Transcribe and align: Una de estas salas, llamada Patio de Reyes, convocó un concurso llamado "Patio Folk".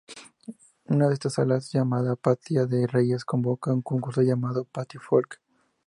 Una 0.85 1.09
de 1.09 1.13
estas 1.13 1.35
salas, 1.35 1.71
llamada 1.71 2.15
Patio 2.15 2.65
de 2.65 2.87
Reyes, 2.87 3.23
convocó 3.23 3.71
un 3.71 3.83
concurso 3.83 4.23
llamado 4.23 4.63
"Patio 4.65 4.99
Folk". 4.99 5.39